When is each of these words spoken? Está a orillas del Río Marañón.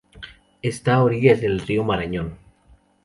Está 0.63 0.95
a 0.95 1.03
orillas 1.03 1.41
del 1.41 1.59
Río 1.59 1.83
Marañón. 1.83 2.39